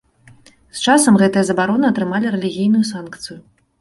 З 0.77 0.93
часам 0.93 1.19
гэтыя 1.23 1.43
забароны 1.49 1.85
атрымалі 1.93 2.33
рэлігійную 2.37 2.83
санкцыю. 2.93 3.37